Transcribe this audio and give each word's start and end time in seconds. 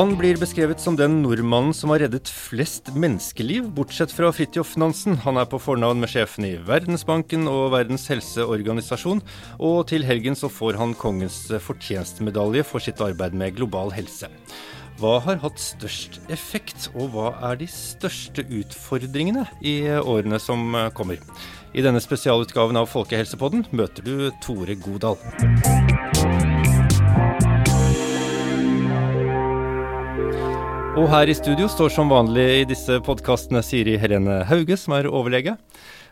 Han 0.00 0.14
blir 0.16 0.38
beskrevet 0.40 0.80
som 0.80 0.94
den 0.96 1.18
nordmannen 1.20 1.74
som 1.76 1.90
har 1.92 2.00
reddet 2.00 2.30
flest 2.32 2.86
menneskeliv, 2.96 3.66
bortsett 3.76 4.14
fra 4.16 4.30
Fridtjof 4.32 4.70
Nansen. 4.80 5.18
Han 5.26 5.36
er 5.36 5.48
på 5.50 5.60
fornavn 5.60 6.00
med 6.00 6.08
sjefen 6.08 6.46
i 6.48 6.54
Verdensbanken 6.64 7.44
og 7.50 7.74
Verdens 7.74 8.06
helseorganisasjon, 8.08 9.20
og 9.60 9.82
til 9.90 10.06
helgen 10.08 10.38
så 10.38 10.48
får 10.48 10.80
han 10.80 10.96
kongens 10.96 11.42
fortjenstmedalje 11.66 12.64
for 12.64 12.80
sitt 12.80 13.02
arbeid 13.04 13.36
med 13.36 13.58
global 13.60 13.92
helse. 13.92 14.30
Hva 15.00 15.18
har 15.26 15.42
hatt 15.44 15.60
størst 15.60 16.16
effekt, 16.32 16.88
og 16.94 17.12
hva 17.12 17.34
er 17.50 17.60
de 17.60 17.68
største 17.68 18.46
utfordringene 18.48 19.44
i 19.60 19.82
årene 20.00 20.40
som 20.40 20.72
kommer? 20.96 21.20
I 21.70 21.82
denne 21.84 22.00
spesialutgaven 22.02 22.74
av 22.80 22.88
Folkehelsepodden 22.90 23.62
møter 23.78 24.02
du 24.02 24.14
Tore 24.42 24.74
Godal. 24.74 25.20
Og 30.98 31.06
her 31.12 31.30
i 31.30 31.36
studio 31.38 31.68
står 31.70 31.92
som 31.94 32.10
vanlig 32.10 32.46
i 32.58 32.66
disse 32.68 32.98
podkastene 33.06 33.62
Siri 33.62 33.94
Helene 34.02 34.40
Hauge, 34.50 34.74
som 34.80 34.96
er 34.98 35.06
overlege. 35.06 35.54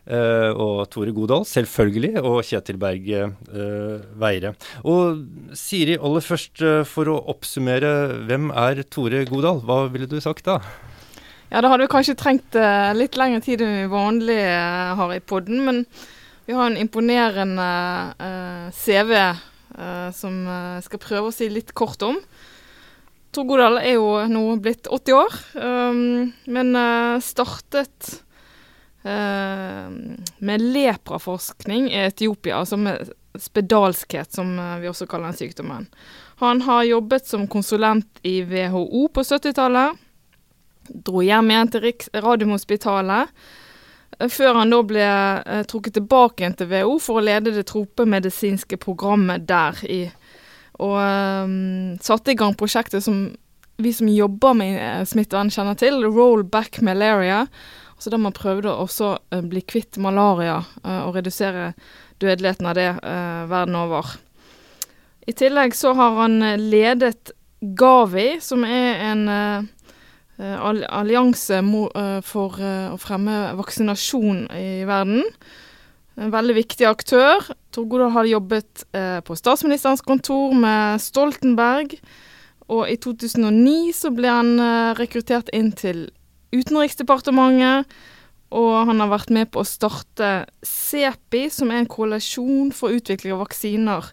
Uh, 0.08 0.54
og 0.54 0.86
Tore 0.94 1.10
Godal, 1.12 1.42
selvfølgelig, 1.44 2.14
og 2.22 2.38
Kjetil 2.46 2.78
Berg 2.80 3.10
uh, 3.18 3.98
Veire. 4.22 4.54
Og 4.88 5.26
Siri, 5.58 5.98
aller 5.98 6.24
først, 6.24 6.62
uh, 6.62 6.84
for 6.88 7.10
å 7.10 7.18
oppsummere, 7.34 8.22
hvem 8.30 8.48
er 8.54 8.86
Tore 8.86 9.26
Godal? 9.28 9.60
Hva 9.66 9.82
ville 9.90 10.08
du 10.08 10.20
sagt 10.24 10.46
da? 10.46 10.62
Ja, 11.48 11.62
da 11.64 11.70
hadde 11.72 11.86
vi 11.86 11.92
kanskje 11.92 12.16
trengt 12.20 12.56
litt 12.98 13.16
lengre 13.16 13.40
tid 13.40 13.62
enn 13.64 13.76
vi 13.78 13.88
vanlig 13.88 14.40
har 14.98 15.12
i 15.14 15.20
podden, 15.24 15.62
men 15.64 15.78
vi 16.44 16.52
har 16.52 16.68
en 16.68 16.76
imponerende 16.76 17.68
CV 18.76 19.14
som 20.12 20.36
jeg 20.44 20.84
skal 20.84 21.00
prøve 21.00 21.30
å 21.30 21.32
si 21.32 21.48
litt 21.48 21.72
kort 21.72 22.04
om. 22.04 22.18
Tor 23.32 23.46
Godal 23.48 23.80
er 23.80 23.96
jo 23.96 24.10
nå 24.28 24.42
blitt 24.60 24.90
80 24.92 25.16
år, 25.16 25.36
um, 25.60 26.32
men 26.52 26.80
startet 27.24 28.10
med 29.08 30.64
lepraforskning 30.74 31.86
i 31.88 32.02
Etiopia, 32.10 32.58
altså 32.60 32.76
med 32.76 33.08
spedalskhet, 33.40 34.34
som 34.36 34.50
vi 34.82 34.90
også 34.90 35.06
kaller 35.08 35.30
den 35.30 35.38
sykdommen. 35.38 35.86
Han 36.42 36.60
har 36.66 36.82
jobbet 36.84 37.30
som 37.30 37.46
konsulent 37.48 38.20
i 38.26 38.42
WHO 38.44 39.06
på 39.14 39.24
70-tallet. 39.24 39.96
Dro 40.88 41.22
hjem 41.24 41.50
igjen 41.52 41.72
til 41.72 41.88
Radiumhospitalet. 42.14 43.34
Før 44.32 44.56
han 44.58 44.72
da 44.72 44.78
ble 44.82 45.08
trukket 45.70 45.98
tilbake 45.98 46.42
igjen 46.42 46.56
til 46.58 46.70
WHO 46.72 46.96
for 47.02 47.20
å 47.20 47.26
lede 47.26 47.52
det 47.54 47.66
tropemedisinske 47.68 48.80
programmet 48.80 49.44
der 49.46 49.78
i 49.86 50.00
og 50.78 50.94
um, 50.94 51.96
satte 52.02 52.32
i 52.32 52.38
gang 52.38 52.54
prosjektet 52.58 53.02
som 53.02 53.24
vi 53.82 53.92
som 53.94 54.10
jobber 54.10 54.54
med 54.58 54.78
uh, 54.78 55.02
smittevern 55.06 55.50
kjenner 55.54 55.78
til, 55.78 56.04
Roll 56.06 56.44
Back 56.46 56.80
Malaria. 56.86 57.46
Så 57.98 58.12
der 58.14 58.20
man 58.22 58.34
prøvde 58.34 58.70
å 58.70 58.86
bli 59.50 59.58
kvitt 59.66 59.96
malaria 59.98 60.60
og 60.86 61.16
redusere 61.16 61.72
dødeligheten 62.22 62.68
av 62.70 62.76
det 62.78 62.92
verden 63.50 63.74
over. 63.74 64.12
I 65.26 65.34
tillegg 65.34 65.74
så 65.74 65.96
har 65.98 66.14
han 66.20 66.38
ledet 66.62 67.32
Gavi, 67.58 68.36
som 68.38 68.62
er 68.62 69.02
en 69.08 69.24
allianse 70.38 71.58
for 72.22 72.60
å 72.62 72.98
fremme 73.02 73.38
vaksinasjon 73.58 74.44
i 74.54 74.84
verden. 74.86 75.24
En 76.18 76.32
veldig 76.34 76.56
viktig 76.56 76.86
aktør. 76.88 77.46
Torgodal 77.74 78.10
har 78.16 78.26
jobbet 78.26 78.82
eh, 78.96 79.20
på 79.22 79.36
statsministerens 79.38 80.02
kontor 80.02 80.54
med 80.58 80.98
Stoltenberg. 81.02 81.94
Og 82.68 82.88
i 82.90 82.96
2009 82.98 83.92
så 83.94 84.10
ble 84.14 84.32
han 84.32 84.56
eh, 84.58 84.94
rekruttert 84.98 85.52
inn 85.54 85.70
til 85.78 86.08
Utenriksdepartementet. 86.50 87.86
Og 88.58 88.72
han 88.88 89.02
har 89.04 89.12
vært 89.12 89.30
med 89.36 89.50
på 89.52 89.62
å 89.62 89.68
starte 89.68 90.48
CEPI, 90.64 91.44
som 91.52 91.70
er 91.70 91.82
en 91.82 91.90
koalisjon 91.90 92.72
for 92.74 92.96
utvikling 92.96 93.36
av 93.36 93.44
vaksiner 93.44 94.08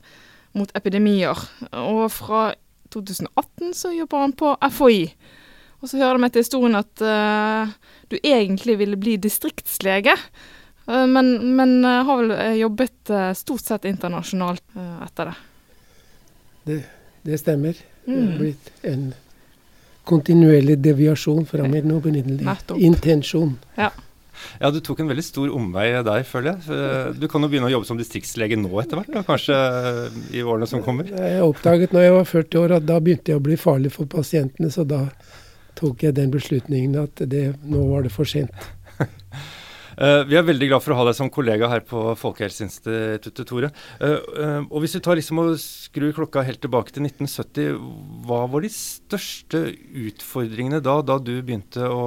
mot 0.56 0.72
epidemier. 0.78 1.40
Og 1.72 2.06
fra 2.14 2.50
2018 2.94 3.74
så 3.74 3.96
jobber 3.96 4.28
han 4.28 4.36
på 4.38 4.54
FHI. 4.62 5.00
Og 5.86 5.90
så 5.92 6.00
hører 6.02 6.18
de 6.18 6.26
etter 6.26 6.40
til 6.40 6.48
historien 6.48 6.76
at 6.80 7.02
uh, 7.06 7.74
du 8.10 8.16
egentlig 8.18 8.74
ville 8.80 8.98
bli 8.98 9.20
distriktslege. 9.22 10.16
uh, 10.90 11.06
men, 11.06 11.28
men 11.60 11.76
uh, 11.86 12.02
har 12.08 12.24
vel 12.24 12.58
jobbet 12.58 13.12
stort 13.38 13.62
sett 13.62 13.86
internasjonalt 13.86 14.64
etter 15.06 15.30
det. 15.30 15.36
Det, 16.66 16.80
det 17.30 17.38
stemmer. 17.38 17.78
Mm. 18.08 18.16
Det 18.16 18.16
har 18.16 18.32
mm. 18.32 18.40
blitt 18.40 18.72
en 18.94 19.06
kontinuerlig 20.10 20.80
deviasjon 20.82 21.46
fra 21.46 21.70
min 21.70 21.94
opprinnelige 21.94 22.58
intensjon. 22.82 23.54
Ja. 23.78 23.92
Ja, 24.60 24.70
du 24.74 24.82
tok 24.84 25.00
en 25.00 25.10
veldig 25.10 25.24
stor 25.24 25.54
omvei 25.54 25.86
der, 26.06 26.26
føler 26.28 26.56
jeg. 26.58 27.14
Du 27.22 27.30
kan 27.32 27.46
jo 27.46 27.50
begynne 27.50 27.70
å 27.70 27.74
jobbe 27.76 27.88
som 27.88 28.02
distriktslege 28.02 28.58
nå 28.60 28.74
etter 28.82 29.00
hvert, 29.00 29.22
kanskje 29.30 29.56
i 30.34 30.44
årene 30.44 30.68
som 30.70 30.84
kommer? 30.86 31.08
Jeg 31.14 31.46
oppdaget 31.46 31.94
når 31.96 32.06
jeg 32.08 32.18
var 32.18 32.30
40 32.34 32.62
år 32.62 32.76
at 32.82 32.90
da 32.90 33.00
begynte 33.02 33.34
jeg 33.34 33.40
å 33.40 33.46
bli 33.46 33.58
farlig 33.58 33.94
for 33.96 34.10
pasientene, 34.12 34.74
så 34.74 34.84
da 34.86 35.06
tok 35.78 36.06
jeg 36.06 36.16
den 36.18 36.34
beslutningen 36.34 36.98
at 37.04 37.22
det, 37.30 37.48
nå 37.68 37.86
var 37.90 38.06
det 38.06 38.14
for 38.14 38.30
sent. 38.30 38.52
Uh, 39.96 40.24
vi 40.30 40.38
er 40.38 40.46
veldig 40.48 40.70
glad 40.72 40.84
for 40.84 40.96
å 40.96 41.00
ha 41.00 41.08
deg 41.08 41.18
som 41.18 41.32
kollega 41.34 41.70
her 41.72 41.84
på 41.88 42.02
Folkehelseinstituttet, 42.20 43.44
Tore. 43.50 43.72
Uh, 44.00 44.18
uh, 44.36 44.62
og 44.70 44.84
hvis 44.84 44.98
vi 44.98 45.04
tar 45.06 45.20
liksom 45.20 45.44
og 45.44 45.54
skrur 45.62 46.16
klokka 46.16 46.46
helt 46.48 46.62
tilbake 46.64 46.96
til 46.96 47.08
1970, 47.08 47.80
hva 48.28 48.44
var 48.52 48.66
de 48.66 48.72
største 48.74 49.66
utfordringene 50.06 50.82
da, 50.84 51.00
da 51.06 51.20
du 51.20 51.36
begynte 51.40 51.88
å, 51.90 52.06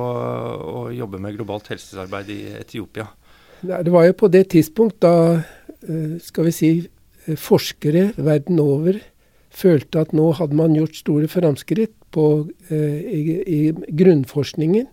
å 0.83 0.83
jobbe 0.95 1.21
med 1.23 1.39
globalt 1.39 1.71
helsearbeid 1.75 2.33
i 2.35 2.41
Etiopia? 2.61 3.09
Det 3.59 3.91
var 3.91 4.07
jo 4.07 4.15
på 4.15 4.29
det 4.31 4.45
tidspunkt 4.55 5.01
da, 5.03 5.41
skal 6.23 6.47
vi 6.47 6.53
si, 6.55 6.69
forskere 7.43 8.13
verden 8.23 8.61
over 8.63 9.01
følte 9.55 10.03
at 10.05 10.15
nå 10.17 10.31
hadde 10.39 10.57
man 10.59 10.77
gjort 10.77 10.99
store 10.99 11.29
framskritt 11.31 11.95
på, 12.15 12.49
i, 12.71 13.21
i 13.43 13.61
grunnforskningen. 13.73 14.87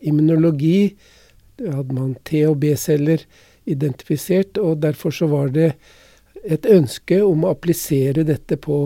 immunologi, 0.00 0.96
hadde 1.58 1.94
man 1.94 2.14
T- 2.26 2.44
og 2.46 2.58
B-celler 2.62 3.22
identifisert, 3.68 4.58
og 4.58 4.80
derfor 4.82 5.14
så 5.14 5.28
var 5.30 5.52
det 5.54 5.72
et 6.44 6.66
ønske 6.70 7.20
om 7.24 7.44
å 7.44 7.52
applisere 7.52 8.24
dette 8.26 8.56
på, 8.60 8.80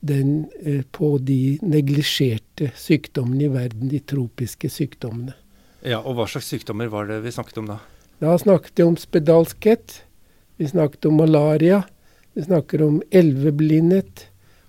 den, 0.00 0.46
eh, 0.62 0.82
på 0.92 1.16
de 1.18 1.58
neglisjerte 1.62 2.70
sykdommene 2.76 3.46
i 3.46 3.52
verden, 3.52 3.90
de 3.90 4.00
tropiske 4.00 4.70
sykdommene. 4.70 5.34
Ja, 5.86 6.00
og 6.02 6.18
Hva 6.18 6.26
slags 6.30 6.50
sykdommer 6.50 6.90
var 6.92 7.08
det 7.10 7.20
vi 7.24 7.34
snakket 7.34 7.62
om 7.62 7.70
da? 7.70 7.80
Da 8.22 8.36
snakket 8.38 8.78
vi 8.78 8.86
om 8.86 8.96
spedalskhet, 8.96 10.00
vi 10.56 10.68
snakket 10.68 11.08
om 11.08 11.18
malaria, 11.20 11.82
vi 12.34 12.44
snakker 12.46 12.82
om 12.82 13.00
elveblindhet, 13.10 14.26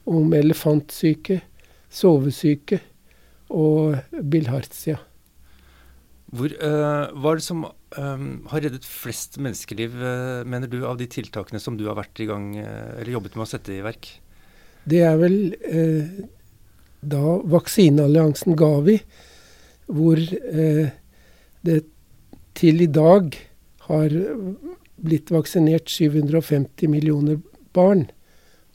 om 0.08 0.34
elefantsyke, 0.36 1.42
sovesyke 1.90 2.80
og 3.54 3.98
bilhartsia. 4.32 4.98
Hvor, 6.28 6.52
øh, 6.52 7.16
hva 7.16 7.32
er 7.32 7.40
det 7.40 7.46
som 7.46 7.64
øh, 7.64 8.24
har 8.52 8.64
reddet 8.64 8.86
flest 8.86 9.38
menneskeliv, 9.40 9.96
øh, 9.96 10.44
mener 10.46 10.68
du, 10.68 10.82
av 10.86 10.98
de 11.00 11.08
tiltakene 11.08 11.62
som 11.64 11.78
du 11.80 11.86
har 11.88 11.96
vært 11.96 12.20
i 12.20 12.28
gang, 12.28 12.50
eller 12.60 13.14
jobbet 13.14 13.38
med 13.38 13.46
å 13.46 13.50
sette 13.50 13.78
i 13.78 13.84
verk? 13.86 14.10
Det 14.88 15.02
er 15.04 15.16
vel 15.20 15.38
da 17.04 17.38
vaksinealliansen 17.48 18.56
Gavi, 18.60 18.96
hvor 19.88 20.20
det 20.20 21.80
til 22.58 22.84
i 22.84 22.90
dag 22.92 23.36
har 23.88 24.16
blitt 24.98 25.32
vaksinert 25.32 25.92
750 25.92 26.92
millioner 26.92 27.40
barn. 27.76 28.08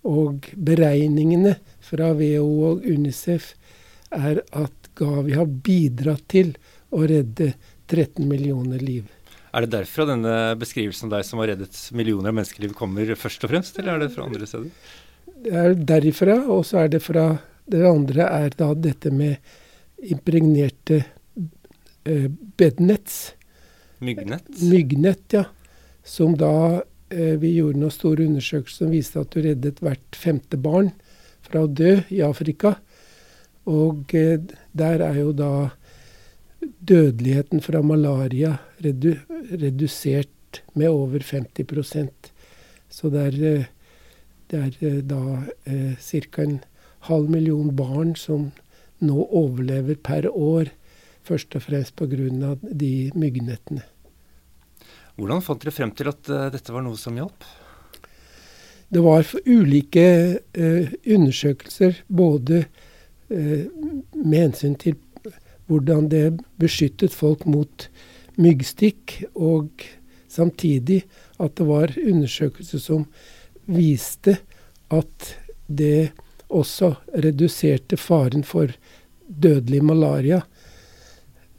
Og 0.08 0.48
beregningene 0.58 1.56
fra 1.82 2.10
WHO 2.18 2.54
og 2.72 2.86
Unicef 2.88 3.52
er 4.12 4.42
at 4.58 4.90
Gavi 4.98 5.36
har 5.38 5.48
bidratt 5.64 6.24
til 6.32 6.52
å 6.92 7.04
redde 7.08 7.52
13 7.88 8.26
millioner 8.28 8.82
liv. 8.82 9.06
Er 9.52 9.64
det 9.64 9.74
derfra 9.74 10.06
denne 10.08 10.34
beskrivelsen 10.60 11.10
av 11.10 11.18
deg 11.18 11.26
som 11.28 11.40
har 11.42 11.52
reddet 11.52 11.76
millioner 11.96 12.32
av 12.32 12.38
menneskeliv 12.38 12.72
kommer 12.76 13.08
først 13.20 13.44
og 13.44 13.52
fremst, 13.52 13.78
eller 13.78 13.94
er 13.94 14.04
det 14.04 14.12
fra 14.14 14.24
andre 14.24 14.48
steder? 14.48 14.70
Det 15.42 15.56
er 15.58 15.74
derifra, 15.76 16.38
og 16.54 16.64
så 16.66 16.84
er 16.84 16.92
det 16.94 17.02
fra 17.04 17.26
Det 17.72 17.84
andre 17.86 18.24
er 18.26 18.54
da 18.58 18.72
dette 18.74 19.10
med 19.14 19.36
impregnerte 20.02 20.96
uh, 22.08 22.26
bednets. 22.58 23.36
Myggnett? 24.02 24.48
Myggnett, 24.66 25.36
ja. 25.36 25.44
Som 26.02 26.34
da 26.34 26.82
Vi 27.12 27.50
gjorde 27.56 27.80
noen 27.80 27.92
store 27.92 28.24
undersøkelser 28.24 28.84
som 28.84 28.92
viste 28.94 29.20
at 29.20 29.34
du 29.34 29.42
reddet 29.44 29.82
hvert 29.84 30.16
femte 30.16 30.56
barn 30.56 30.92
fra 31.44 31.64
å 31.64 31.70
dø 31.70 31.98
i 32.08 32.22
Afrika. 32.24 32.76
Og 33.68 34.14
uh, 34.16 34.52
der 34.72 35.04
er 35.04 35.18
jo 35.20 35.34
da 35.36 35.52
dødeligheten 36.62 37.62
fra 37.62 37.82
malaria 37.82 38.56
redu 38.84 39.16
redusert 39.50 40.62
med 40.74 40.88
over 40.88 41.18
50% 41.18 42.10
Så 42.88 43.08
det 43.08 43.20
er, 43.20 43.66
det 44.50 44.58
er 44.58 45.00
da 45.00 45.22
eh, 45.64 45.96
ca. 45.96 46.42
en 46.42 46.60
halv 47.08 47.30
million 47.30 47.76
barn 47.76 48.14
som 48.16 48.50
nå 49.00 49.26
overlever 49.32 49.96
per 49.96 50.28
år, 50.28 50.68
først 51.24 51.56
og 51.56 51.62
fremst 51.62 51.96
pga. 51.96 52.56
de 52.60 53.10
myggnettene. 53.14 53.82
Hvordan 55.22 55.42
fant 55.46 55.62
dere 55.62 55.70
frem 55.70 55.92
til 55.94 56.08
at 56.10 56.30
uh, 56.34 56.48
dette 56.50 56.72
var 56.74 56.82
noe 56.82 56.98
som 56.98 57.14
hjalp? 57.14 57.44
Det 58.90 59.02
var 59.04 59.28
ulike 59.46 60.06
uh, 60.58 60.88
undersøkelser, 61.06 62.00
både 62.10 62.64
uh, 63.30 63.62
med 64.18 64.38
hensyn 64.40 64.74
til 64.82 64.98
hvordan 65.70 66.08
det 66.10 66.24
beskyttet 66.58 67.14
folk 67.14 67.46
mot 67.46 67.86
myggstikk, 68.42 69.20
og 69.38 69.86
samtidig 70.26 71.04
at 71.38 71.54
det 71.54 71.68
var 71.70 71.94
undersøkelser 72.02 72.82
som 72.82 73.06
viste 73.70 74.40
at 74.90 75.30
det 75.70 76.10
også 76.50 76.96
reduserte 77.14 77.96
faren 77.96 78.42
for 78.42 78.74
dødelig 79.28 79.84
malaria. 79.86 80.42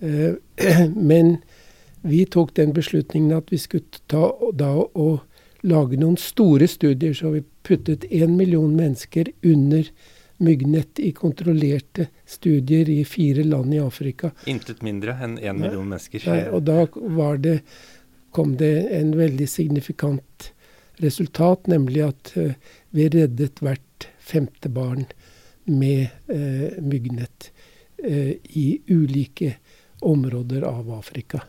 Eh, 0.03 0.35
men 1.11 1.37
vi 2.03 2.25
tok 2.25 2.55
den 2.55 2.73
beslutningen 2.73 3.37
at 3.37 3.51
vi 3.51 3.57
skulle 3.57 4.01
ta 4.11 4.27
da 4.53 4.71
og 4.75 5.21
lage 5.63 5.95
noen 5.99 6.17
store 6.19 6.67
studier. 6.67 7.13
Så 7.15 7.31
vi 7.31 7.43
puttet 7.63 8.03
én 8.11 8.35
million 8.35 8.75
mennesker 8.75 9.31
under 9.43 9.87
myggnett 10.43 10.99
i 10.99 11.11
kontrollerte 11.15 12.09
studier 12.27 12.89
i 12.89 13.05
fire 13.05 13.43
land 13.47 13.73
i 13.73 13.79
Afrika. 13.79 14.33
Intet 14.51 14.83
mindre 14.83 15.15
enn 15.23 15.37
én 15.39 15.61
million 15.61 15.87
mennesker. 15.87 16.25
Nei, 16.27 16.41
og 16.51 16.65
da 16.67 16.83
det, 17.39 17.61
kom 18.35 18.57
det 18.59 18.73
en 18.97 19.13
veldig 19.17 19.47
signifikant 19.47 20.49
resultat, 20.99 21.71
nemlig 21.71 22.03
at 22.09 22.33
uh, 22.35 22.51
vi 22.91 23.07
reddet 23.15 23.63
hvert 23.63 24.09
femte 24.19 24.69
barn 24.69 25.07
med 25.71 26.11
uh, 26.27 26.75
myggnett 26.83 27.53
uh, 28.03 28.35
i 28.35 28.67
ulike 28.91 29.55
områder 30.03 30.67
av 30.67 30.91
Afrika. 30.91 31.45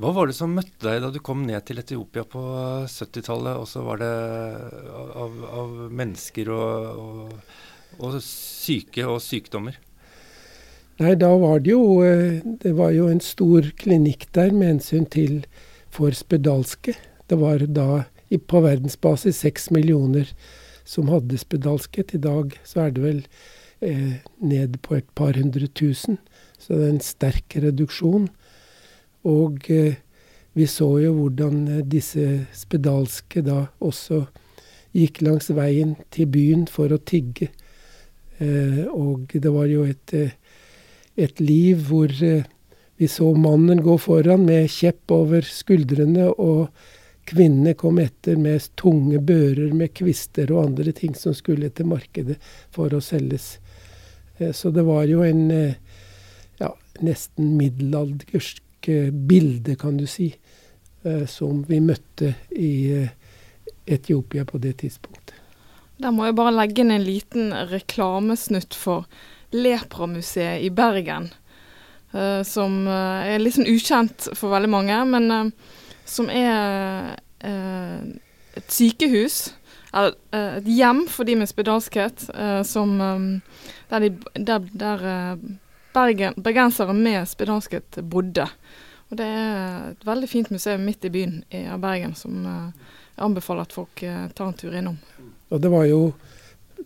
Hva 0.00 0.14
var 0.16 0.30
det 0.30 0.34
som 0.38 0.54
møtte 0.56 0.86
deg 0.86 1.02
da 1.02 1.10
du 1.12 1.18
kom 1.20 1.42
ned 1.44 1.60
til 1.68 1.80
Etiopia 1.82 2.22
på 2.24 2.40
70-tallet? 2.88 3.58
Og 3.60 3.66
så 3.68 3.82
var 3.84 4.00
det 4.00 4.08
av, 4.88 5.34
av 5.44 5.74
mennesker 5.92 6.48
og, 6.54 7.02
og, 7.02 7.58
og, 7.98 8.16
syke 8.24 9.04
og 9.04 9.18
sykdommer? 9.20 9.76
Nei, 11.02 11.12
da 11.20 11.28
var 11.42 11.60
det 11.60 11.74
jo 11.74 12.00
eh, 12.04 12.40
Det 12.64 12.72
var 12.76 12.94
jo 12.96 13.10
en 13.12 13.20
stor 13.24 13.68
klinikk 13.80 14.26
der 14.36 14.56
med 14.56 14.74
hensyn 14.74 15.04
til 15.04 15.42
for 15.92 16.16
spedalske. 16.16 16.96
Det 17.28 17.36
var 17.40 17.66
da 17.68 18.04
på 18.48 18.64
verdensbasis 18.64 19.44
seks 19.44 19.68
millioner 19.74 20.32
som 20.88 21.12
hadde 21.12 21.36
spedalskhet. 21.44 22.16
I 22.16 22.24
dag 22.24 22.56
så 22.64 22.86
er 22.86 22.96
det 22.96 23.04
vel 23.04 23.24
eh, 23.84 24.20
ned 24.40 24.80
på 24.80 24.96
et 24.96 25.12
par 25.12 25.36
hundre 25.36 25.68
tusen. 25.68 26.16
Så 26.56 26.72
det 26.72 26.86
er 26.86 26.94
en 26.94 27.04
sterk 27.04 27.60
reduksjon. 27.68 28.30
Og 29.28 29.70
eh, 29.70 29.98
vi 30.56 30.66
så 30.66 30.88
jo 31.02 31.14
hvordan 31.18 31.66
eh, 31.68 31.82
disse 31.84 32.46
spedalske 32.56 33.42
da 33.44 33.66
også 33.84 34.24
gikk 34.96 35.20
langs 35.22 35.50
veien 35.54 35.94
til 36.10 36.30
byen 36.32 36.66
for 36.70 36.92
å 36.92 37.00
tigge. 37.04 37.50
Eh, 38.40 38.86
og 38.88 39.32
det 39.34 39.52
var 39.52 39.68
jo 39.70 39.84
et, 39.88 40.14
et 41.16 41.42
liv 41.42 41.84
hvor 41.90 42.10
vi 42.10 43.08
så 43.08 43.28
mannen 43.36 43.82
gå 43.84 43.96
foran 44.00 44.46
med 44.48 44.70
kjepp 44.72 45.12
over 45.14 45.44
skuldrene, 45.46 46.30
og 46.36 46.68
kvinnene 47.30 47.76
kom 47.78 48.00
etter 48.02 48.40
med 48.40 48.64
tunge 48.80 49.20
bører 49.22 49.70
med 49.76 49.92
kvister 49.94 50.50
og 50.50 50.64
andre 50.64 50.92
ting 50.96 51.14
som 51.16 51.36
skulle 51.36 51.70
til 51.70 51.88
markedet 51.92 52.40
for 52.74 52.92
å 52.92 53.00
selges. 53.04 53.54
Så 54.56 54.72
det 54.74 54.82
var 54.88 55.04
jo 55.06 55.20
en 55.22 55.46
ja, 55.52 56.72
nesten 57.04 57.54
middelaldersk 57.60 58.64
bilde, 59.12 59.76
kan 59.76 59.96
du 59.96 60.06
si, 60.06 60.34
eh, 61.04 61.26
som 61.26 61.64
vi 61.68 61.80
møtte 61.80 62.34
i 62.50 62.72
eh, 62.92 63.08
Etiopia 63.86 64.44
på 64.44 64.58
det 64.58 64.76
tidspunktet. 64.82 65.34
Der 66.00 66.12
må 66.14 66.24
jeg 66.24 66.36
bare 66.38 66.54
legge 66.54 66.80
inn 66.80 66.92
en 66.94 67.04
liten 67.04 67.52
reklamesnutt 67.52 68.76
for 68.76 69.08
Lepramuseet 69.52 70.62
i 70.64 70.70
Bergen. 70.70 71.28
Som 72.46 72.88
er 72.90 73.38
litt 73.38 73.54
sånn 73.54 73.68
ukjent 73.70 74.30
for 74.34 74.50
veldig 74.50 74.70
mange, 74.72 74.96
men 75.06 75.52
som 76.08 76.30
er 76.32 77.12
et 77.42 78.72
sykehus. 78.74 79.52
Et 79.94 80.70
hjem 80.70 81.04
for 81.10 81.28
de 81.28 81.36
med 81.38 81.50
spedalskhet, 81.50 82.24
som 82.66 82.96
der, 82.98 84.06
de, 84.06 84.10
der, 84.34 84.66
der 84.74 85.06
Bergen, 85.92 86.34
bergensere 86.36 86.94
med 86.94 87.28
spedalskhet 87.28 87.98
bodde. 88.02 88.46
Og 89.10 89.16
Det 89.18 89.26
er 89.26 89.90
et 89.90 90.06
veldig 90.06 90.28
fint 90.30 90.50
museum 90.54 90.84
midt 90.86 91.04
i 91.04 91.10
byen 91.10 91.40
i 91.50 91.64
Bergen 91.82 92.14
som 92.14 92.44
eh, 92.46 92.92
jeg 93.16 93.24
anbefaler 93.26 93.66
at 93.66 93.74
folk 93.74 94.02
eh, 94.06 94.28
tar 94.38 94.52
en 94.52 94.58
tur 94.58 94.76
innom. 94.76 95.00
Og 95.50 95.60
Det 95.60 95.70
var 95.72 95.88
jo 95.90 96.12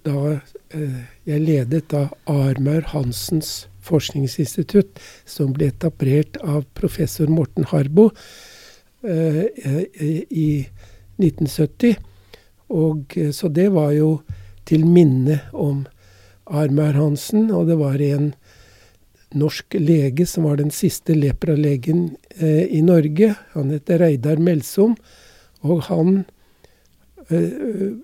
da 0.04 0.38
eh, 0.72 1.02
jeg 1.28 1.44
ledet 1.44 1.84
da 1.92 2.06
Armaur 2.30 2.88
Hansens 2.94 3.66
forskningsinstitutt, 3.84 4.96
som 5.28 5.52
ble 5.52 5.68
etablert 5.68 6.38
av 6.40 6.64
professor 6.72 7.28
Morten 7.28 7.68
Harbo 7.68 8.08
i 9.04 10.48
1970. 11.20 11.98
Og, 12.72 13.12
så 13.36 13.50
det 13.52 13.66
var 13.74 13.92
jo 13.92 14.22
til 14.64 14.86
minne 14.88 15.42
om 15.52 15.82
Armaur 16.48 16.96
Hansen, 16.96 17.50
og 17.52 17.68
det 17.68 17.76
var 17.76 18.00
en 18.00 18.32
norsk 19.38 19.76
lege 19.78 20.26
som 20.26 20.46
var 20.48 20.58
den 20.60 20.70
siste 20.74 21.14
lepralegen 21.16 22.16
eh, 22.36 22.64
i 22.70 22.82
Norge. 22.82 23.34
Han 23.52 23.70
heter 23.74 23.98
Reidar 24.02 24.40
Melsom, 24.42 24.96
og 25.64 25.84
han 25.88 26.24
eh, 27.28 27.94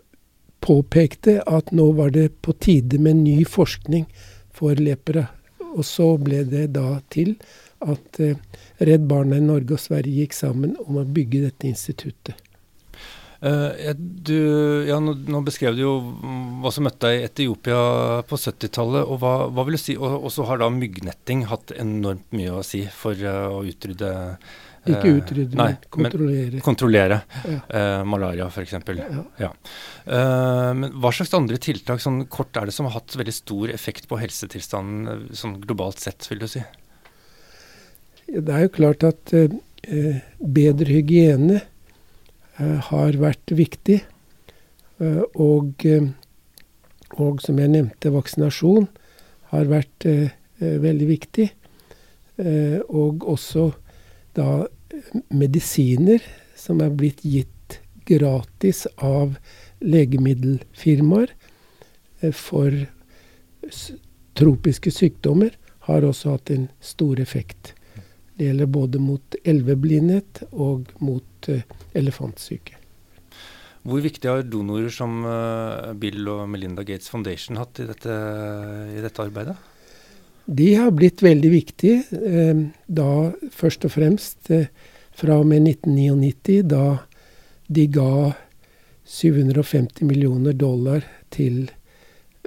påpekte 0.60 1.40
at 1.46 1.72
nå 1.72 1.90
var 1.98 2.12
det 2.14 2.28
på 2.44 2.52
tide 2.52 3.00
med 3.00 3.22
ny 3.24 3.44
forskning 3.48 4.06
for 4.54 4.78
lepra. 4.80 5.28
Og 5.70 5.84
så 5.86 6.12
ble 6.18 6.42
det 6.50 6.72
da 6.74 6.98
til 7.14 7.36
at 7.80 8.20
eh, 8.20 8.38
Redd 8.82 9.08
Barna 9.08 9.38
i 9.40 9.44
Norge 9.44 9.76
og 9.76 9.82
Sverige 9.82 10.24
gikk 10.24 10.36
sammen 10.36 10.76
om 10.84 11.00
å 11.00 11.08
bygge 11.08 11.46
dette 11.48 11.70
instituttet. 11.70 12.36
Uh, 13.40 13.94
du, 13.96 14.36
ja, 14.84 14.98
nå, 15.00 15.14
nå, 15.32 15.38
beskrev 15.46 15.76
du 15.78 15.80
jo 15.80 15.92
hva 16.60 16.72
som 16.74 16.84
møtte 16.84 17.08
deg 17.08 17.22
i 17.22 17.28
Etiopia 17.28 17.78
på 18.28 18.36
70-tallet. 18.36 19.06
og 19.06 19.22
hva, 19.22 19.34
hva, 19.48 19.64
vil 19.64 19.78
du 19.78 19.80
si, 19.80 19.96
og, 19.96 20.26
så 20.32 20.44
har 20.50 20.60
da 20.60 20.68
myggnetting 20.74 21.46
hatt 21.48 21.72
enormt 21.80 22.28
mye 22.36 22.58
å 22.58 22.64
si 22.66 22.82
for 22.92 23.16
uh, 23.16 23.46
å 23.48 23.62
utrydde 23.64 24.10
uh, 24.34 24.90
Ikke 24.92 25.14
utrydde, 25.22 25.56
nei, 25.56 25.70
men 25.72 25.88
kontrollere. 25.88 26.52
Men 26.58 26.66
kontrollere 26.66 27.20
ja. 27.48 27.88
malaria, 28.04 28.50
f.eks. 28.52 28.76
Ja. 29.00 29.24
ja. 29.40 29.50
men 30.76 31.00
hva 31.00 31.12
slags 31.12 31.32
andre 31.36 31.60
tiltak 31.60 32.04
sånn 32.04 32.26
kort 32.32 32.56
er 32.56 32.68
det 32.68 32.76
som 32.76 32.88
har 32.88 32.98
hatt 32.98 33.16
veldig 33.16 33.36
stor 33.36 33.72
effekt 33.72 34.08
på 34.08 34.20
helsetilstanden 34.20 35.32
sånn 35.36 35.58
globalt 35.64 36.00
sett, 36.00 36.28
vil 36.32 36.40
du 36.44 36.48
si? 36.48 36.64
Det 38.30 38.52
er 38.56 38.64
jo 38.66 38.72
klart 38.72 39.04
at 39.04 39.36
bedre 40.40 40.88
hygiene 40.92 41.60
Eh, 41.60 41.69
har 42.60 43.16
vært 43.20 43.52
viktig. 43.56 44.00
Eh, 45.00 45.22
og, 45.34 45.84
eh, 45.84 46.08
og, 47.16 47.40
som 47.40 47.58
jeg 47.58 47.72
nevnte, 47.72 48.12
vaksinasjon 48.12 48.88
har 49.50 49.70
vært 49.70 50.06
veldig 50.60 51.06
viktig. 51.08 51.50
og 52.88 53.24
også 53.28 53.72
da 54.32 54.66
medisiner 55.28 56.22
som 56.56 56.80
er 56.80 56.94
blitt 56.94 57.20
gitt 57.20 57.80
gratis 58.06 58.86
av 58.96 59.34
legemiddelfirmaer 59.80 61.34
for 62.32 62.70
tropiske 64.38 64.90
sykdommer, 64.94 65.50
har 65.90 66.06
også 66.06 66.36
hatt 66.36 66.50
en 66.54 66.68
stor 66.80 67.20
effekt. 67.20 67.74
Det 68.40 68.46
gjelder 68.48 68.68
både 68.72 68.96
mot 69.04 69.34
elveblindhet 69.44 70.38
og 70.56 70.86
mot 71.04 71.48
uh, 71.52 71.60
elefantsyke. 71.92 72.78
Hvor 73.84 74.00
viktig 74.00 74.30
har 74.30 74.46
donorer 74.48 74.88
som 74.88 75.26
uh, 75.28 75.92
Bill 76.00 76.24
og 76.32 76.46
Melinda 76.48 76.80
Gates 76.88 77.12
Foundation 77.12 77.60
hatt 77.60 77.82
i 77.84 77.86
dette, 77.90 78.14
i 78.96 79.02
dette 79.04 79.20
arbeidet? 79.20 79.58
De 80.48 80.70
har 80.72 80.88
blitt 80.96 81.20
veldig 81.20 81.50
viktige, 81.52 82.00
uh, 82.16 82.62
da 82.88 83.28
først 83.52 83.84
og 83.84 83.92
fremst 83.98 84.48
fra 84.48 85.36
og 85.36 85.44
med 85.50 85.68
1999, 85.68 86.62
da 86.64 86.96
de 87.68 87.84
ga 87.92 88.32
750 89.04 90.00
millioner 90.08 90.56
dollar 90.56 91.04
til 91.28 91.66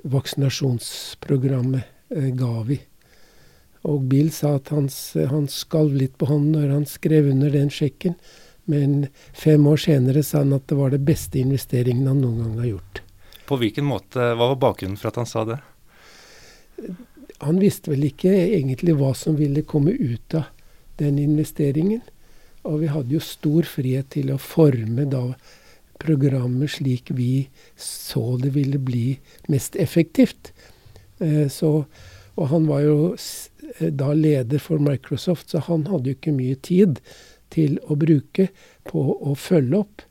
vaksinasjonsprogrammet 0.10 1.86
Gavi. 2.34 2.82
Og 3.84 4.06
Bill 4.08 4.32
sa 4.32 4.56
at 4.58 4.72
han, 4.72 4.88
han 5.30 5.48
skalv 5.52 5.96
litt 6.00 6.16
på 6.18 6.30
hånden 6.30 6.56
når 6.56 6.72
han 6.72 6.86
skrev 6.88 7.28
under 7.34 7.52
den 7.52 7.72
sjekken. 7.74 8.16
Men 8.72 9.08
fem 9.36 9.66
år 9.68 9.82
senere 9.84 10.24
sa 10.24 10.44
han 10.44 10.56
at 10.56 10.70
det 10.72 10.78
var 10.80 10.94
det 10.94 11.02
beste 11.04 11.42
investeringen 11.42 12.08
han 12.08 12.22
noen 12.24 12.44
gang 12.46 12.60
har 12.62 12.70
gjort. 12.76 13.02
På 13.44 13.60
hvilken 13.60 13.86
måte, 13.86 14.32
Hva 14.38 14.54
var 14.54 14.60
bakgrunnen 14.62 15.00
for 15.00 15.12
at 15.12 15.20
han 15.20 15.28
sa 15.28 15.44
det? 15.48 15.60
Han 17.44 17.60
visste 17.60 17.92
vel 17.92 18.08
ikke 18.08 18.32
egentlig 18.32 18.96
hva 18.96 19.12
som 19.18 19.36
ville 19.36 19.66
komme 19.68 19.92
ut 19.92 20.38
av 20.40 20.48
den 21.02 21.20
investeringen. 21.20 22.02
Og 22.64 22.80
vi 22.86 22.92
hadde 22.94 23.18
jo 23.18 23.24
stor 23.24 23.68
frihet 23.68 24.14
til 24.16 24.32
å 24.32 24.40
forme 24.40 25.04
da 25.12 25.26
programmet 26.04 26.72
slik 26.72 27.12
vi 27.16 27.48
så 27.80 28.38
det 28.40 28.54
ville 28.56 28.80
bli 28.80 29.18
mest 29.52 29.76
effektivt. 29.76 30.54
Eh, 31.20 31.48
så, 31.52 31.84
og 32.36 32.48
han 32.52 32.68
var 32.68 32.84
jo 32.86 32.98
da 33.80 34.14
leder 34.14 34.62
for 34.62 34.82
Microsoft, 34.82 35.50
så 35.50 35.62
han 35.68 35.88
hadde 35.90 36.12
jo 36.12 36.18
ikke 36.18 36.36
mye 36.36 36.58
tid 36.62 37.00
til 37.54 37.78
å 37.88 37.98
bruke 38.00 38.50
på 38.90 39.04
å 39.14 39.36
følge 39.38 39.84
opp. 39.84 40.04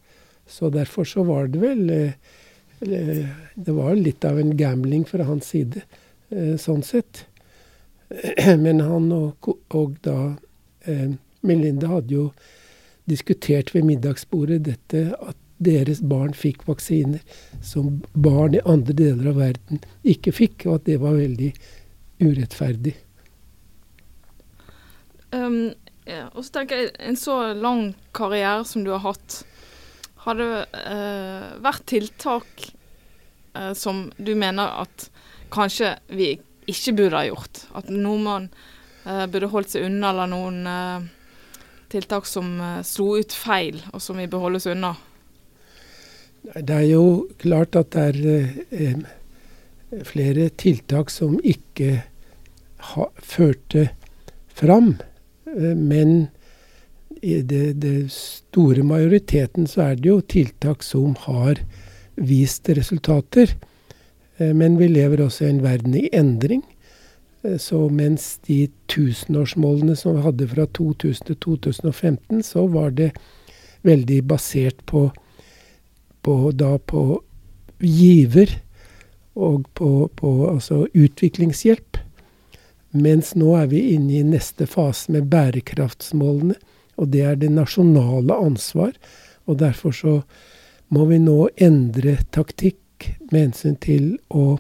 Så 0.47 0.71
derfor 0.75 1.07
så 1.09 1.25
var 1.26 1.49
det 1.50 1.62
vel 1.62 1.90
eh, 1.90 2.14
Det 3.54 3.73
var 3.73 3.95
litt 3.95 4.25
av 4.26 4.40
en 4.40 4.57
gambling 4.59 5.04
fra 5.07 5.23
hans 5.28 5.52
side, 5.52 5.85
sånn 6.59 6.83
sett. 6.83 7.26
Men 8.64 8.81
han 8.83 9.07
og, 9.14 9.47
og 9.71 10.00
da 10.02 10.33
Melinda 11.47 11.92
hadde 11.92 12.16
jo 12.16 12.25
diskutert 13.07 13.71
ved 13.75 13.87
middagsbordet 13.87 14.64
dette 14.66 15.04
at 15.21 15.38
deres 15.62 16.00
barn 16.02 16.35
fikk 16.35 16.64
vaksiner 16.66 17.23
som 17.64 18.00
barn 18.12 18.57
i 18.57 18.64
andre 18.69 18.97
deler 18.99 19.31
av 19.33 19.40
verden 19.42 19.83
ikke 20.02 20.35
fikk, 20.35 20.66
og 20.66 20.81
at 20.81 20.88
det 20.90 20.99
var 21.02 21.19
veldig 21.19 21.52
urettferdig. 22.23 22.95
Um, 25.33 25.73
ja, 26.05 26.27
og 26.35 26.45
så 26.45 26.59
tenker 26.59 26.81
jeg, 26.81 26.93
En 27.01 27.17
så 27.17 27.37
lang 27.57 27.93
karriere 28.17 28.67
som 28.69 28.85
du 28.85 28.93
har 28.93 29.05
hatt, 29.05 29.43
har 30.27 30.39
det 30.39 30.49
uh, 30.77 31.47
vært 31.65 31.87
tiltak 31.91 32.67
uh, 33.57 33.73
som 33.75 34.05
du 34.19 34.35
mener 34.39 34.83
at 34.85 35.09
kanskje 35.53 35.97
vi 36.12 36.35
ikke 36.71 36.95
burde 37.01 37.19
ha 37.19 37.27
gjort? 37.27 37.65
At 37.79 37.91
noen 37.91 38.27
man 38.27 38.51
uh, 39.07 39.25
burde 39.27 39.51
holdt 39.51 39.75
seg 39.75 39.89
unna, 39.89 40.12
eller 40.12 40.31
noen 40.31 41.09
tiltak 41.93 42.25
som 42.25 42.55
slo 42.89 43.19
ut 43.21 43.35
feil, 43.37 43.83
og 43.93 44.01
som 44.01 44.17
vi 44.17 44.29
bør 44.31 44.47
holde 44.47 44.62
oss 44.62 44.71
unna? 44.71 44.95
Det 46.43 46.75
er 46.75 46.89
jo 46.91 47.29
klart 47.39 47.77
at 47.79 47.93
det 47.95 48.03
er 48.03 48.65
eh, 48.75 49.03
flere 50.09 50.49
tiltak 50.59 51.12
som 51.15 51.37
ikke 51.39 52.01
ha, 52.93 53.07
førte 53.23 53.85
fram. 54.51 54.97
Eh, 55.56 55.76
men 55.76 56.28
i 57.23 57.40
det, 57.42 58.11
store 58.12 58.82
majoriteten 58.82 59.68
så 59.71 59.88
er 59.90 59.99
det 60.00 60.09
jo 60.09 60.21
tiltak 60.21 60.82
som 60.82 61.14
har 61.26 61.61
vist 62.16 62.68
resultater. 62.68 63.54
Eh, 64.38 64.52
men 64.54 64.78
vi 64.80 64.88
lever 64.90 65.23
også 65.25 65.47
i 65.47 65.50
en 65.52 65.62
verden 65.64 65.97
i 65.99 66.09
endring. 66.12 66.64
Eh, 67.42 67.59
så 67.59 67.88
mens 67.88 68.38
de 68.49 68.66
tusenårsmålene 68.90 69.97
som 69.97 70.16
vi 70.16 70.26
hadde 70.26 70.49
fra 70.49 70.66
2000 70.66 71.30
til 71.30 71.37
2015, 71.37 72.42
så 72.42 72.66
var 72.66 72.90
det 72.90 73.12
veldig 73.82 74.23
basert 74.28 74.82
på, 74.87 75.11
på, 76.23 76.37
da 76.54 76.76
på 76.78 77.23
giver 77.82 78.61
og 79.35 79.66
på, 79.75 80.11
på 80.16 80.30
altså 80.50 80.87
utviklingshjelp. 80.94 81.91
Mens 82.92 83.32
nå 83.34 83.54
er 83.56 83.70
vi 83.72 83.80
inne 83.94 84.18
i 84.18 84.25
neste 84.26 84.66
fase 84.68 85.12
med 85.14 85.30
bærekraftsmålene, 85.32 86.58
og 87.00 87.08
det 87.08 87.22
er 87.25 87.38
det 87.40 87.49
nasjonale 87.52 88.37
ansvar. 88.37 88.92
Og 89.49 89.58
derfor 89.62 89.96
så 89.96 90.18
må 90.92 91.06
vi 91.08 91.18
nå 91.22 91.49
endre 91.56 92.18
taktikk 92.37 93.08
med 93.30 93.49
hensyn 93.49 93.78
til 93.80 94.11
å 94.28 94.58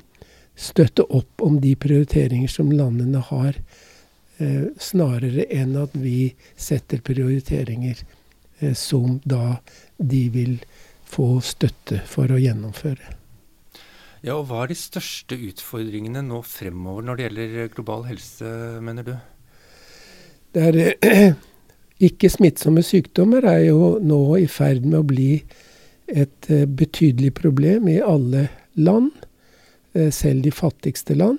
støtte 0.56 1.04
opp 1.12 1.44
om 1.44 1.60
de 1.60 1.74
prioriteringer 1.76 2.48
som 2.48 2.72
landene 2.72 3.20
har, 3.28 3.58
eh, 4.38 4.64
snarere 4.78 5.46
enn 5.50 5.76
at 5.76 5.92
vi 5.92 6.34
setter 6.56 7.04
prioriteringer 7.04 8.02
eh, 8.60 8.72
som 8.72 9.20
da 9.24 9.58
de 9.98 10.28
vil 10.28 10.60
få 11.04 11.40
støtte 11.40 12.00
for 12.06 12.32
å 12.32 12.40
gjennomføre. 12.40 13.21
Ja, 14.22 14.36
og 14.38 14.46
Hva 14.50 14.62
er 14.62 14.70
de 14.70 14.78
største 14.78 15.34
utfordringene 15.34 16.22
nå 16.22 16.44
fremover 16.46 17.02
når 17.02 17.18
det 17.18 17.24
gjelder 17.26 17.72
global 17.74 18.04
helse, 18.06 18.52
mener 18.84 19.06
du? 19.06 19.16
Det 20.54 20.68
er 20.68 20.78
eh, 21.02 21.34
Ikke-smittsomme 22.08 22.84
sykdommer 22.86 23.44
er 23.46 23.64
jo 23.68 23.96
nå 24.02 24.20
i 24.38 24.46
ferd 24.50 24.86
med 24.86 25.00
å 25.00 25.06
bli 25.06 25.32
et 26.06 26.50
eh, 26.50 26.66
betydelig 26.66 27.32
problem 27.38 27.90
i 27.90 27.98
alle 28.02 28.48
land. 28.78 29.10
Eh, 29.94 30.10
selv 30.14 30.42
de 30.46 30.50
fattigste 30.54 31.14
land. 31.18 31.38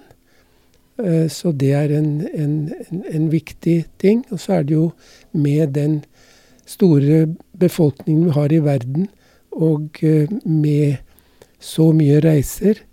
Eh, 1.00 1.28
så 1.32 1.52
det 1.52 1.72
er 1.74 1.96
en, 1.98 2.22
en, 2.34 2.72
en, 3.10 3.32
viktig 3.32 3.86
ting. 4.00 4.25
Og 4.32 4.40
så 4.40 4.60
er 4.60 4.68
det 4.68 4.75
jo 4.75 4.92
med 5.32 5.74
den 5.80 6.04
store 6.66 7.25
befolkningen 7.60 8.28
vi 8.28 8.36
har 8.38 8.54
i 8.54 8.62
verden, 8.63 9.08
og 9.52 10.04
eh, 10.04 10.30
med 10.46 11.02
så 11.63 11.91
mye 11.96 12.20
reiser 12.24 12.84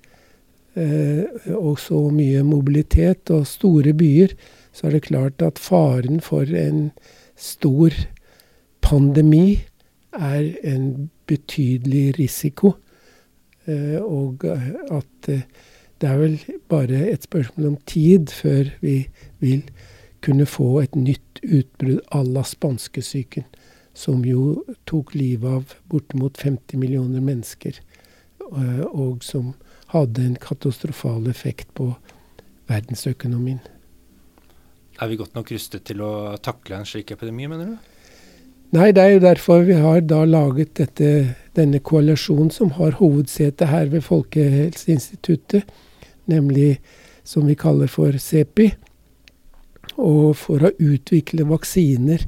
og 1.50 1.80
så 1.82 1.98
mye 2.14 2.44
mobilitet 2.46 3.32
og 3.34 3.42
store 3.50 3.90
byer, 3.98 4.36
så 4.72 4.86
er 4.86 4.94
det 4.94 5.08
klart 5.08 5.42
at 5.42 5.58
faren 5.58 6.20
for 6.22 6.46
en 6.46 6.92
stor 7.34 7.90
pandemi 8.80 9.60
er 10.12 10.54
en 10.64 11.10
betydelig 11.26 12.18
risiko. 12.18 12.74
Eh, 13.66 13.98
og 14.00 14.44
at 14.44 15.28
eh, 15.28 15.46
det 16.00 16.08
er 16.08 16.18
vel 16.18 16.38
bare 16.68 17.10
et 17.12 17.22
spørsmål 17.22 17.66
om 17.66 17.78
tid 17.86 18.32
før 18.32 18.70
vi 18.80 19.08
vil 19.38 19.62
kunne 20.24 20.46
få 20.46 20.80
et 20.80 20.96
nytt 20.96 21.40
utbrudd 21.44 22.00
à 22.12 22.22
la 22.24 22.42
spanskesyken, 22.42 23.44
som 23.94 24.24
jo 24.24 24.64
tok 24.86 25.14
livet 25.14 25.48
av 25.48 25.74
bortimot 25.88 26.40
50 26.40 26.78
millioner 26.78 27.20
mennesker, 27.20 27.70
eh, 27.70 27.89
og 28.50 29.24
som 29.24 29.54
hadde 29.92 30.24
en 30.24 30.38
katastrofal 30.40 31.28
effekt 31.30 31.70
på 31.74 31.92
verdensøkonomien. 32.70 33.60
Er 35.00 35.08
vi 35.08 35.16
godt 35.16 35.34
nok 35.34 35.50
rustet 35.52 35.86
til 35.88 36.02
å 36.04 36.36
takle 36.44 36.80
en 36.80 36.88
slik 36.88 37.10
epidemi, 37.14 37.48
mener 37.50 37.72
du? 37.72 37.96
Nei, 38.76 38.92
det 38.94 39.02
er 39.02 39.14
jo 39.16 39.22
derfor 39.24 39.64
vi 39.66 39.74
har 39.80 40.04
da 40.06 40.20
laget 40.28 40.76
dette, 40.78 41.34
denne 41.58 41.80
koalisjonen 41.82 42.52
som 42.54 42.70
har 42.76 43.00
hovedsete 43.00 43.66
her 43.66 43.88
ved 43.90 44.04
Folkehelseinstituttet, 44.06 45.64
nemlig 46.30 46.76
som 47.26 47.48
vi 47.50 47.56
kaller 47.58 47.90
for 47.90 48.14
CEPI. 48.14 48.68
Og 49.98 50.36
for 50.38 50.68
å 50.68 50.70
utvikle 50.78 51.48
vaksiner 51.50 52.22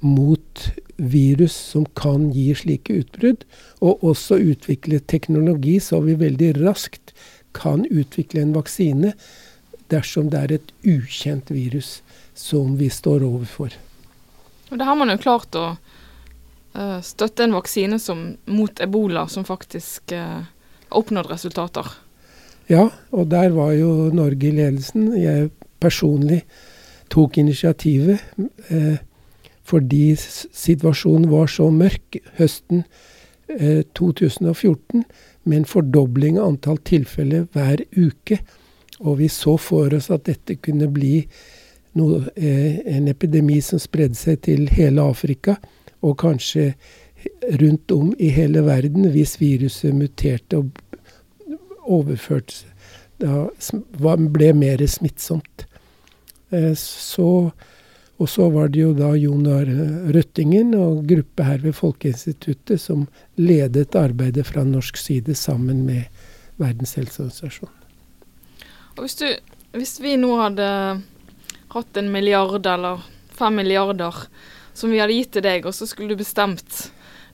mot 0.00 0.64
virus 0.96 1.54
som 1.72 1.86
kan 1.98 2.30
gi 2.32 2.50
slike 2.56 3.00
utbrudd, 3.02 3.44
og 3.84 4.04
også 4.04 4.38
utvikle 4.52 5.00
teknologi 5.00 5.78
så 5.82 6.00
vi 6.04 6.16
veldig 6.18 6.54
raskt 6.62 7.14
kan 7.56 7.84
utvikle 7.88 8.42
en 8.42 8.54
vaksine 8.56 9.12
dersom 9.92 10.30
det 10.32 10.40
er 10.40 10.54
et 10.56 10.72
ukjent 10.86 11.50
virus 11.52 12.00
som 12.36 12.76
vi 12.80 12.88
står 12.92 13.24
overfor. 13.24 13.74
Og 14.70 14.78
det 14.78 14.86
har 14.88 14.98
man 14.98 15.12
jo 15.12 15.20
klart 15.22 15.56
å 15.56 15.66
uh, 15.76 16.98
støtte 17.04 17.46
en 17.46 17.54
vaksine 17.56 18.00
som, 18.02 18.32
mot 18.50 18.82
ebola 18.82 19.26
som 19.30 19.46
faktisk 19.46 20.12
uh, 20.16 20.42
har 20.42 21.00
oppnådd 21.00 21.30
resultater. 21.30 21.86
Ja, 22.66 22.88
og 23.14 23.28
der 23.30 23.52
var 23.54 23.72
jo 23.78 24.10
Norge 24.14 24.48
i 24.48 24.54
ledelsen. 24.56 25.12
Jeg 25.14 25.52
personlig 25.82 26.42
tok 27.12 27.38
initiativet 27.38 28.22
uh, 28.72 28.98
fordi 29.66 30.14
situasjonen 30.16 31.28
var 31.30 31.50
så 31.50 31.68
mørk 31.74 32.20
høsten 32.38 32.84
2014, 33.94 35.04
med 35.46 35.60
en 35.60 35.68
fordobling 35.70 36.38
av 36.40 36.48
antall 36.52 36.80
tilfeller 36.86 37.46
hver 37.54 37.84
uke. 37.94 38.40
Og 38.98 39.20
vi 39.20 39.28
så 39.30 39.56
for 39.60 39.94
oss 39.94 40.08
at 40.10 40.24
dette 40.26 40.56
kunne 40.58 40.88
bli 40.90 41.20
noe, 41.96 42.24
eh, 42.36 42.80
en 42.96 43.08
epidemi 43.08 43.60
som 43.62 43.78
spredde 43.78 44.16
seg 44.18 44.42
til 44.42 44.68
hele 44.72 45.02
Afrika, 45.02 45.56
og 46.02 46.18
kanskje 46.18 46.74
rundt 47.60 47.90
om 47.92 48.14
i 48.18 48.28
hele 48.30 48.62
verden 48.66 49.08
hvis 49.10 49.36
viruset 49.40 49.94
muterte 49.94 50.60
og 50.60 50.70
overførte 51.86 52.52
seg. 52.52 52.72
da 53.18 54.16
ble 54.16 54.52
mer 54.52 54.82
smittsomt. 54.86 55.64
Eh, 56.52 56.74
så, 56.76 57.52
og 58.16 58.28
så 58.32 58.48
var 58.52 58.70
det 58.72 58.80
jo 58.80 58.92
da 58.96 59.10
Jonar 59.18 59.68
Røttingen 60.14 60.72
og 60.78 61.02
gruppe 61.08 61.44
her 61.44 61.60
ved 61.60 61.76
Folkeinstituttet 61.76 62.80
som 62.80 63.04
ledet 63.36 63.96
arbeidet 63.98 64.46
fra 64.48 64.64
norsk 64.64 64.96
side 64.96 65.36
sammen 65.36 65.84
med 65.84 66.08
Verdens 66.56 66.94
helseorganisasjon. 66.96 67.72
Og 68.96 69.04
hvis, 69.04 69.18
du, 69.20 69.28
hvis 69.76 69.98
vi 70.00 70.14
nå 70.16 70.30
hadde 70.40 70.68
hatt 71.74 72.00
en 72.00 72.08
milliard 72.12 72.64
eller 72.64 73.04
fem 73.36 73.58
milliarder, 73.60 74.22
som 74.72 74.92
vi 74.92 75.00
hadde 75.02 75.16
gitt 75.16 75.34
til 75.36 75.44
deg, 75.44 75.68
og 75.68 75.76
så 75.76 75.88
skulle 75.88 76.14
du 76.16 76.22
bestemt 76.22 76.86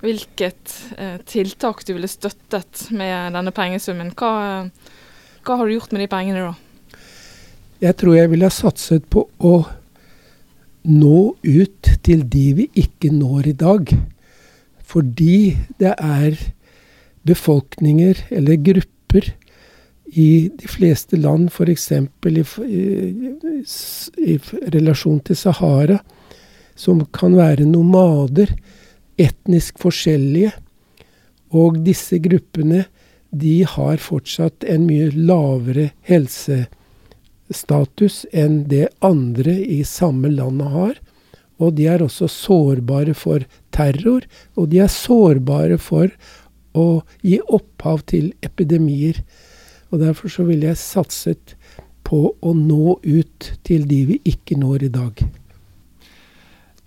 hvilket 0.03 0.75
eh, 0.99 1.21
tiltak 1.31 1.85
du 1.87 1.95
ville 1.95 2.11
støttet 2.11 2.89
med 2.91 3.37
denne 3.37 3.53
pengesummen. 3.55 4.11
Hva, 4.19 4.67
hva 5.47 5.61
har 5.61 5.69
du 5.69 5.77
gjort 5.77 5.95
med 5.95 6.03
de 6.03 6.11
pengene 6.11 6.49
da? 6.49 6.99
Jeg 7.83 7.99
tror 7.99 8.19
jeg 8.19 8.31
ville 8.31 8.51
ha 8.51 8.55
satset 8.55 9.07
på 9.11 9.25
å 9.39 9.55
nå 10.89 11.35
ut 11.43 11.91
til 12.03 12.25
de 12.29 12.47
vi 12.59 12.69
ikke 12.79 13.13
når 13.15 13.53
i 13.53 13.57
dag. 13.59 13.93
Fordi 14.83 15.57
det 15.81 15.95
er 15.97 16.39
befolkninger 17.27 18.27
eller 18.31 18.59
grupper 18.59 19.31
i 20.13 20.51
de 20.59 20.69
fleste 20.69 21.17
land, 21.17 21.49
f.eks. 21.49 21.91
I, 21.93 22.43
i, 22.69 24.35
i 24.35 24.37
relasjon 24.75 25.23
til 25.25 25.39
Sahara, 25.39 26.03
som 26.77 27.01
kan 27.15 27.37
være 27.39 27.65
nomader, 27.69 28.53
etnisk 29.21 29.81
forskjellige. 29.81 30.53
Og 31.53 31.81
disse 31.87 32.19
gruppene 32.21 32.85
de 33.33 33.63
har 33.65 34.03
fortsatt 34.03 34.67
en 34.69 34.85
mye 34.89 35.09
lavere 35.17 35.93
helsestatus 37.49 38.27
enn 38.33 38.69
det 38.69 38.89
andre 39.01 39.53
i 39.53 39.83
samme 39.85 40.29
landet 40.29 40.71
har. 40.71 40.95
Og 41.59 41.75
de 41.77 41.87
er 41.87 42.03
også 42.03 42.29
sårbare 42.29 43.15
for 43.15 43.45
terror, 43.71 44.23
og 44.57 44.71
de 44.71 44.81
er 44.81 44.89
sårbare 44.89 45.79
for 45.79 46.09
å 46.75 47.03
gi 47.23 47.39
opphav 47.49 48.03
til 48.07 48.33
epidemier. 48.43 49.23
Og 49.93 50.01
Derfor 50.01 50.29
så 50.29 50.45
ville 50.45 50.67
jeg 50.67 50.77
satset 50.77 51.55
på 52.03 52.35
å 52.41 52.53
nå 52.55 52.99
ut 53.03 53.53
til 53.65 53.87
de 53.87 54.05
vi 54.07 54.21
ikke 54.25 54.57
når 54.59 54.89
i 54.89 54.89
dag. 54.89 55.23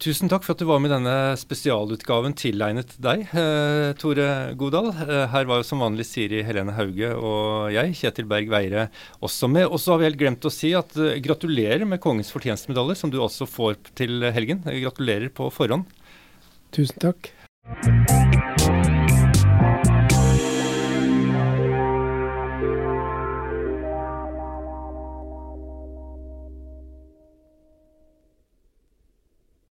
Tusen 0.05 0.29
takk 0.29 0.43
for 0.45 0.53
at 0.53 0.59
du 0.61 0.67
var 0.69 0.77
med 0.77 0.91
i 0.91 0.93
denne 0.93 1.33
spesialutgaven 1.41 2.35
tilegnet 2.37 2.91
deg, 3.01 3.23
eh, 3.33 3.87
Tore 3.97 4.53
Godal. 4.53 4.91
Eh, 4.91 5.23
her 5.31 5.47
var 5.49 5.63
jo 5.63 5.65
som 5.65 5.81
vanlig 5.81 6.05
Siri 6.05 6.43
Helene 6.45 6.75
Hauge 6.77 7.09
og 7.17 7.73
jeg, 7.73 7.95
Kjetil 7.97 8.29
Berg 8.29 8.51
Veire, 8.53 8.85
også 9.25 9.49
med. 9.49 9.65
Og 9.65 9.81
så 9.81 9.95
har 9.95 10.03
vi 10.03 10.09
helt 10.11 10.21
glemt 10.21 10.45
å 10.45 10.53
si 10.53 10.75
at 10.77 10.93
eh, 10.93 11.17
gratulerer 11.25 11.89
med 11.89 12.03
Kongens 12.05 12.29
fortjenstmedalje, 12.35 12.99
som 13.01 13.09
du 13.09 13.17
også 13.17 13.49
får 13.49 13.81
til 13.97 14.29
helgen. 14.29 14.61
Gratulerer 14.61 15.33
på 15.33 15.49
forhånd. 15.49 15.89
Tusen 16.75 17.01
takk. 17.01 17.33